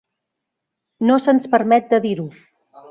[1.11, 2.29] No se'ns permet de dir-ho.